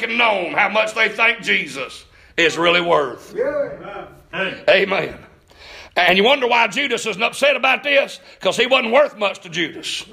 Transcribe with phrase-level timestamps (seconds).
[0.00, 2.04] making known how much they think Jesus
[2.36, 3.34] is really worth.
[4.68, 5.18] Amen.
[5.96, 8.20] And you wonder why Judas isn't upset about this?
[8.38, 10.04] Because he wasn't worth much to Judas.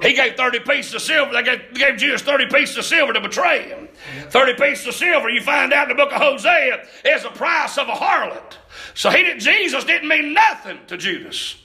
[0.00, 1.32] He gave 30 pieces of silver.
[1.32, 3.88] They gave, gave Judas 30 pieces of silver to betray him.
[4.30, 7.76] 30 pieces of silver, you find out in the book of Hosea, is the price
[7.78, 8.54] of a harlot.
[8.94, 11.56] So he did, Jesus didn't mean nothing to Judas.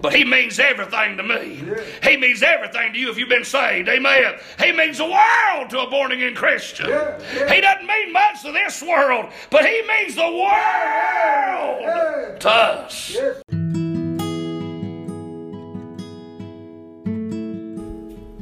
[0.00, 1.62] But he means everything to me.
[2.02, 3.88] He means everything to you if you've been saved.
[3.88, 4.34] Amen.
[4.58, 6.86] He means the world to a born again Christian.
[6.86, 13.16] He doesn't mean much to this world, but he means the world to us.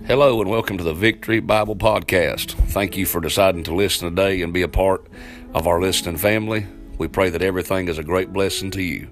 [0.07, 2.53] Hello and welcome to the Victory Bible Podcast.
[2.71, 5.07] Thank you for deciding to listen today and be a part
[5.55, 6.67] of our listening family.
[6.99, 9.09] We pray that everything is a great blessing to you.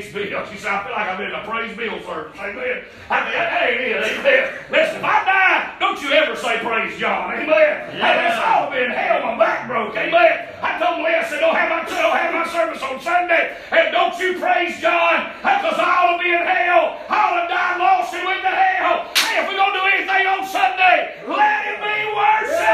[0.00, 0.46] Praise Bill.
[0.48, 2.32] She said, I feel like I've been in a praise Bill service.
[2.40, 2.88] Amen.
[3.12, 4.00] I mean, that ain't it.
[4.00, 4.48] Amen.
[4.72, 7.28] Listen, if I die, don't you ever say praise John.
[7.36, 7.44] Amen.
[7.52, 8.00] Yeah.
[8.00, 9.20] Hey, let's all be in hell.
[9.28, 9.92] My back broke.
[9.92, 10.48] Amen.
[10.64, 13.60] I told Leah, I said, don't have my, don't have my service on Sunday.
[13.68, 16.96] And don't you praise John, because I'll be in hell.
[17.12, 19.04] I'll have died lost and went to hell.
[19.20, 22.64] Hey, if we're going to do anything on Sunday, let it be worship.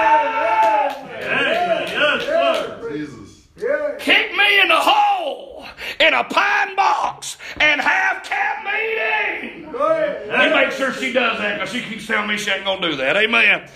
[1.91, 2.87] Yes, sir.
[2.87, 3.51] Jesus.
[3.99, 5.67] Kick me in the hole
[5.99, 9.63] in a pine box and have camp meeting.
[9.73, 12.91] You make sure she does that because she keeps telling me she ain't going to
[12.91, 13.17] do that.
[13.17, 13.69] Amen.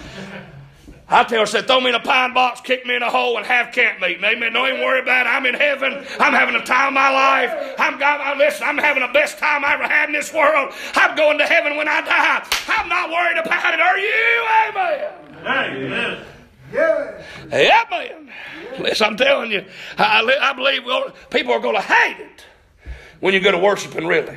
[1.13, 3.37] I tell her, said, throw me in a pine box, kick me in a hole,
[3.37, 4.23] and have camp meeting.
[4.23, 4.53] Amen.
[4.53, 5.31] Don't even worry about it.
[5.31, 6.07] I'm in heaven.
[6.21, 7.75] I'm having the time of my life.
[7.79, 8.21] I'm God.
[8.21, 10.73] I- Listen, I'm having the best time I ever had in this world.
[10.95, 12.47] I'm going to heaven when I die.
[12.69, 13.81] I'm not worried about it.
[13.81, 14.47] Are you?
[14.69, 15.93] Amen.
[15.93, 16.25] Amen.
[16.73, 17.25] yes.
[17.53, 18.33] Amen.
[18.79, 19.65] Listen, I'm telling you,
[19.99, 20.83] I, I believe
[21.31, 22.45] people are going to hate it
[23.21, 24.37] when you go to worshiping, really.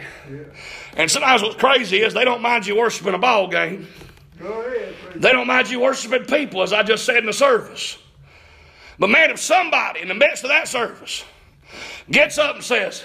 [0.95, 3.87] And sometimes what's crazy is they don't mind you worshiping a ball game.
[4.39, 4.95] Ahead.
[5.15, 7.97] They don't mind you worshiping people, as I just said in the service.
[8.99, 11.23] But man, if somebody in the midst of that service
[12.11, 13.03] gets up and says,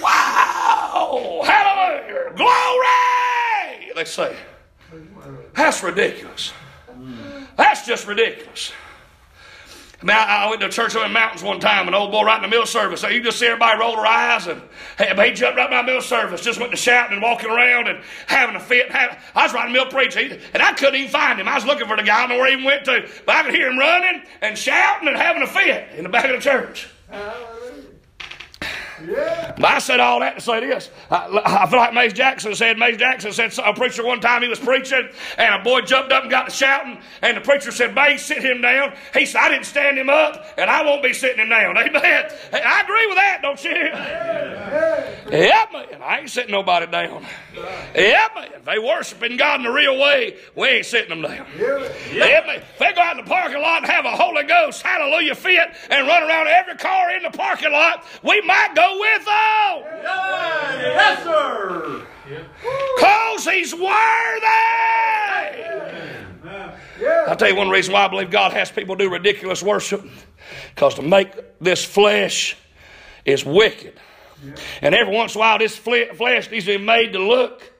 [0.00, 4.34] Wow, hallelujah, glory, they say,
[5.54, 6.52] That's ridiculous.
[7.56, 8.72] That's just ridiculous.
[10.02, 11.94] I mean, I, I went to a church over in the mountains one time, an
[11.94, 13.00] old boy right in the middle service.
[13.00, 14.60] So you just see everybody roll their eyes, and
[14.98, 17.86] hey, he jumped right in my middle service, just went to shouting and walking around
[17.86, 18.90] and having a fit.
[18.90, 21.46] Have, I was right in the middle preaching, and I couldn't even find him.
[21.46, 23.42] I was looking for the guy, I don't know where he went to, but I
[23.44, 26.38] could hear him running and shouting and having a fit in the back of the
[26.38, 26.88] church.
[27.08, 27.61] Hallelujah.
[29.06, 29.54] Yeah.
[29.56, 30.90] But I said all that to say this.
[31.10, 32.78] I, I feel like Mace Jackson said.
[32.78, 35.08] Mace Jackson said a preacher one time he was preaching,
[35.38, 38.38] and a boy jumped up and got to shouting, and the preacher said, "Mace, sit
[38.38, 41.48] him down." He said, "I didn't stand him up, and I won't be sitting him
[41.48, 42.24] down." Amen.
[42.52, 43.70] I agree with that, don't you?
[45.32, 46.02] Yeah, man.
[46.02, 47.24] I ain't sitting nobody down.
[47.94, 48.48] Yeah, man.
[48.54, 51.46] If they worshiping God in the real way, we ain't sitting them down.
[51.58, 51.88] Yeah.
[52.12, 52.56] Yeah, man.
[52.56, 55.68] If they go out in the parking lot and have a Holy Ghost hallelujah fit
[55.90, 59.82] and run around every car in the parking lot, we might go with them.
[60.02, 62.06] Yes, sir.
[62.96, 63.86] Because he's worthy.
[67.26, 70.04] I'll tell you one reason why I believe God has people do ridiculous worship.
[70.74, 71.30] Because to make
[71.60, 72.56] this flesh
[73.24, 73.98] is wicked.
[74.80, 77.72] And every once in a while, this flesh needs to be made to look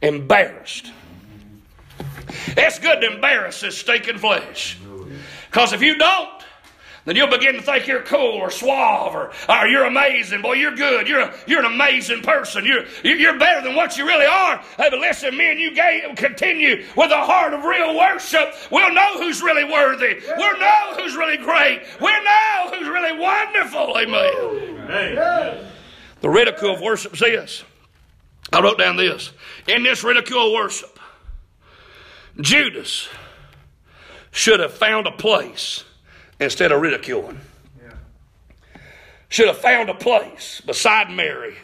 [0.00, 0.92] embarrassed.
[2.56, 4.78] It's good to embarrass this stinking flesh.
[4.86, 5.06] Oh,
[5.50, 6.43] because if you don't,
[7.06, 10.40] then you'll begin to think you're cool or suave or, or you're amazing.
[10.40, 11.06] Boy, you're good.
[11.06, 12.64] You're, a, you're an amazing person.
[12.64, 14.56] You're, you- you're better than what you really are.
[14.78, 18.54] Hey, but listen, me and you ga- continue with a heart of real worship.
[18.70, 20.20] We'll know who's really worthy.
[20.36, 21.82] We'll know who's really great.
[22.00, 23.96] We'll know who's really wonderful.
[23.98, 24.84] Amen.
[24.88, 25.70] Yes.
[26.22, 27.64] The ridicule of worship is this.
[28.52, 29.30] I wrote down this.
[29.68, 30.98] In this ridicule of worship,
[32.40, 33.08] Judas
[34.30, 35.84] should have found a place
[36.40, 37.40] instead of ridiculing.
[37.82, 37.94] Yeah.
[39.28, 41.56] Should have found a place beside Mary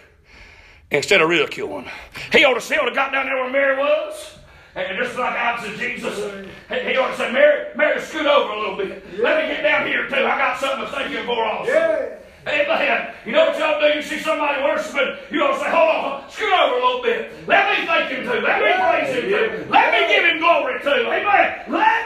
[0.91, 1.88] instead of ridiculing.
[2.32, 4.36] He ought to, ought to got down there where Mary was.
[4.75, 6.17] And just like I said, Jesus,
[6.69, 9.19] he ought to say, Mary, Mary, scoot over a little bit.
[9.19, 10.14] Let me get down here too.
[10.14, 11.70] I got something to thank you for also.
[11.70, 12.16] Yeah.
[12.46, 13.12] Amen.
[13.26, 13.96] You know what y'all do?
[13.96, 17.46] You see somebody worshiping, you ought to say, hold on, scoot over a little bit.
[17.46, 18.40] Let me thank him too.
[18.40, 19.66] Let me praise him too.
[19.69, 20.88] Let me give him glory too.
[20.88, 21.64] Amen.
[21.69, 22.00] Let me worship him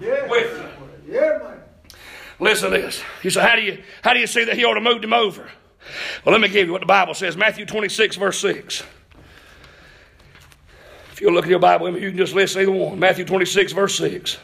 [0.00, 0.28] Yeah.
[0.28, 0.70] with
[1.06, 1.14] you.
[1.14, 1.60] Yeah, man.
[2.40, 3.02] Listen to this.
[3.22, 5.12] You say, how do you how do you see that he ought to moved him
[5.12, 5.48] over?
[6.24, 7.36] Well, let me give you what the Bible says.
[7.36, 8.82] Matthew 26, verse 6.
[11.12, 12.98] If you'll look at your Bible, you can just listen to either one.
[12.98, 14.38] Matthew 26, verse 6.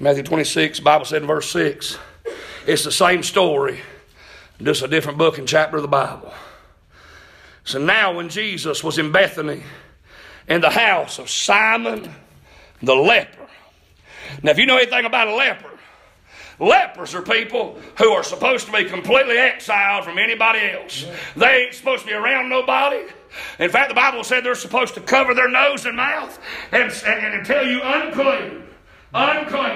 [0.00, 1.98] Matthew 26, Bible said in verse 6.
[2.66, 3.80] It's the same story,
[4.60, 6.32] just a different book and chapter of the Bible.
[7.64, 9.62] So now, when Jesus was in Bethany,
[10.48, 12.14] in the house of Simon
[12.82, 13.46] the leper.
[14.42, 15.70] Now, if you know anything about a leper,
[16.58, 21.06] lepers are people who are supposed to be completely exiled from anybody else.
[21.36, 23.02] They ain't supposed to be around nobody.
[23.58, 26.38] In fact, the Bible said they're supposed to cover their nose and mouth
[26.70, 28.64] and, and, and tell you unclean.
[29.14, 29.71] Unclean.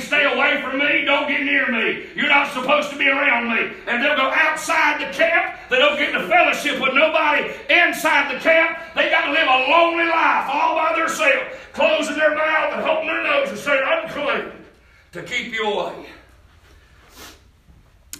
[0.00, 2.06] Stay away from me, don't get near me.
[2.16, 3.72] You're not supposed to be around me.
[3.86, 5.56] And they'll go outside the camp.
[5.70, 8.78] They don't get into fellowship with nobody inside the camp.
[8.96, 13.06] They got to live a lonely life all by themselves, closing their mouth and holding
[13.06, 14.52] their nose and saying unclean
[15.12, 16.06] to keep you away.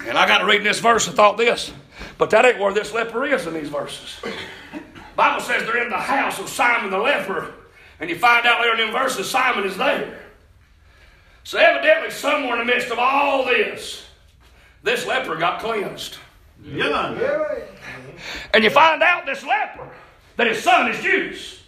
[0.06, 1.72] And I got to read this verse and thought this,
[2.16, 4.20] but that ain't where this leper is in these verses.
[5.14, 7.52] Bible says they're in the house of Simon the leper,
[7.98, 10.29] and you find out later in them verses Simon is there.
[11.50, 14.04] So evidently, somewhere in the midst of all this,
[14.84, 16.16] this leper got cleansed.
[16.62, 17.58] Yeah.
[18.54, 19.90] And you find out this leper
[20.36, 21.58] that his son is Judas.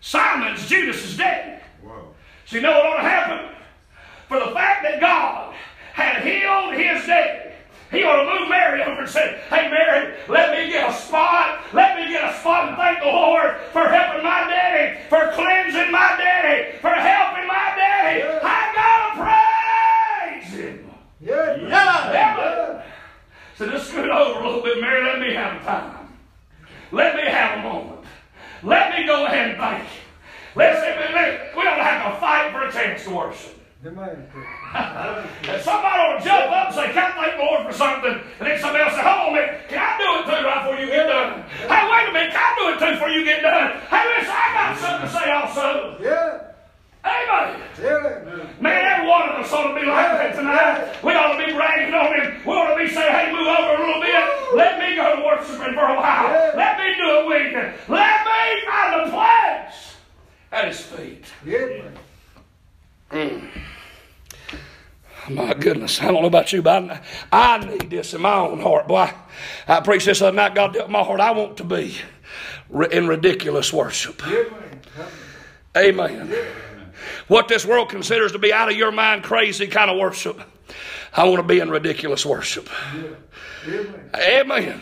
[0.00, 1.62] Simon's Judas' daddy.
[1.84, 2.08] Wow.
[2.46, 3.54] So you know what ought to happen?
[4.26, 5.54] For the fact that God
[5.92, 7.54] had healed his daddy,
[7.92, 11.60] he ought to move Mary over and say, Hey Mary, let me get a spot.
[11.72, 15.92] Let me get a spot and thank the Lord for helping my daddy, for cleansing
[15.92, 18.22] my daddy, for helping my daddy.
[18.42, 18.53] I
[23.94, 25.04] scoot over a little bit, Mary.
[25.04, 26.08] Let me have a time.
[26.90, 28.00] Let me have a moment.
[28.62, 30.00] Let me go ahead and thank you.
[30.56, 30.90] Let's say
[31.56, 33.54] we don't have to fight for a chance to worship.
[33.84, 34.18] Somebody
[36.18, 38.16] to jump up and say, Can I thank the Lord for something?
[38.40, 40.60] And then somebody else say, Hold on a minute, can I do it too right
[40.64, 41.44] before you get done?
[41.68, 43.78] Hey, wait a minute, can I do it too before you get done?
[43.92, 45.98] Hey, listen, I got something to say also.
[46.00, 46.54] Yeah.
[47.04, 47.60] Amen.
[47.78, 48.24] Yeah.
[48.58, 48.73] Man, every one of
[49.44, 51.04] us ought to be like that tonight.
[51.04, 52.46] We ought to be bragging on him.
[52.46, 54.56] We ought to be saying, hey, move over a little bit.
[54.56, 56.52] Let me go to worshiping for a while.
[56.56, 57.52] Let me do a week.
[57.88, 59.96] Let me find a place
[60.52, 61.24] at his feet.
[61.44, 61.90] Yeah.
[63.10, 63.46] Hmm.
[65.30, 67.00] My goodness, I don't know about you, but I,
[67.32, 68.86] I need this in my own heart.
[68.86, 69.10] Boy,
[69.66, 70.54] I preached this other night.
[70.54, 71.20] God dealt my heart.
[71.20, 71.96] I want to be
[72.92, 74.22] in ridiculous worship.
[75.76, 76.34] Amen.
[77.28, 80.40] What this world considers to be out of your mind, crazy kind of worship,
[81.16, 82.68] I want to be in ridiculous worship.
[84.14, 84.80] Amen.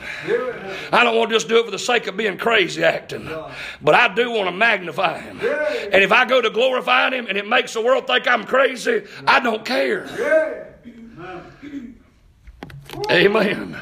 [0.93, 3.29] I don't want to just do it for the sake of being crazy acting,
[3.81, 5.39] but I do want to magnify Him.
[5.41, 9.05] And if I go to glorifying Him and it makes the world think I'm crazy,
[9.27, 10.75] I don't care.
[13.11, 13.77] Amen.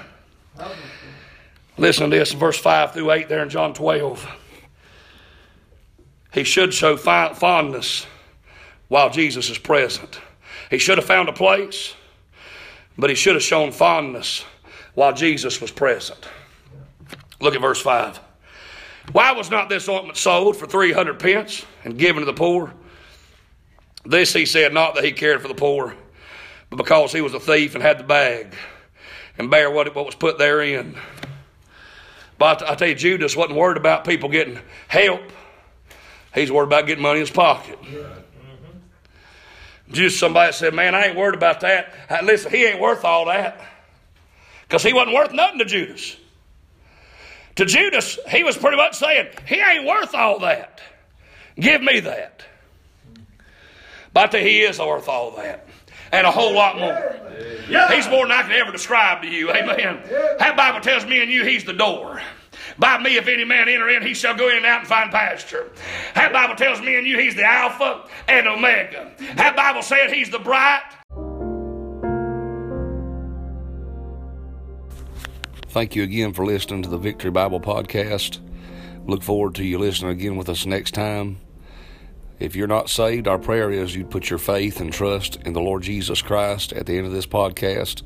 [1.78, 4.28] Listen to this, verse 5 through 8 there in John 12.
[6.32, 8.06] He should show fondness
[8.90, 10.20] while Jesus is present.
[10.68, 11.94] He should have found a place,
[12.98, 14.44] but he should have shown fondness
[14.94, 16.28] while Jesus was present.
[17.40, 18.18] Look at verse 5.
[19.12, 22.74] Why was not this ointment sold for 300 pence and given to the poor?
[24.04, 25.94] This he said, not that he cared for the poor,
[26.68, 28.54] but because he was a thief and had the bag
[29.38, 30.96] and bear what, what was put therein.
[32.38, 34.58] But I tell you, Judas wasn't worried about people getting
[34.88, 35.22] help.
[36.34, 37.78] He's worried about getting money in his pocket.
[39.90, 41.92] Just somebody said, Man, I ain't worried about that.
[42.22, 43.60] Listen, he ain't worth all that.
[44.62, 46.16] Because he wasn't worth nothing to Judas.
[47.56, 50.80] To Judas, he was pretty much saying, He ain't worth all that.
[51.58, 52.44] Give me that.
[54.12, 55.66] But I he is worth all that.
[56.12, 57.16] And a whole lot more.
[57.94, 59.50] He's more than I can ever describe to you.
[59.50, 60.00] Amen.
[60.38, 62.20] That Bible tells me and you he's the door.
[62.78, 65.10] By me, if any man enter in, he shall go in and out and find
[65.10, 65.70] pasture.
[66.14, 69.10] That Bible tells me and you he's the Alpha and Omega.
[69.36, 70.82] That Bible said he's the bright.
[75.68, 78.40] Thank you again for listening to the Victory Bible Podcast.
[79.06, 81.38] Look forward to you listening again with us next time.
[82.40, 85.60] If you're not saved, our prayer is you'd put your faith and trust in the
[85.60, 88.02] Lord Jesus Christ at the end of this podcast.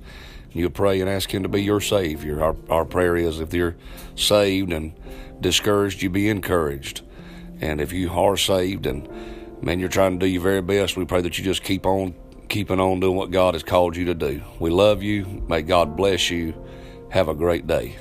[0.55, 2.43] You pray and ask Him to be your Savior.
[2.43, 3.77] Our, our prayer is if you're
[4.15, 4.95] saved and
[5.41, 7.03] discouraged, you be encouraged.
[7.61, 9.09] And if you are saved and
[9.63, 12.15] man, you're trying to do your very best, we pray that you just keep on
[12.49, 14.43] keeping on doing what God has called you to do.
[14.61, 15.25] We love you.
[15.49, 16.55] May God bless you.
[17.11, 17.97] Have a great day.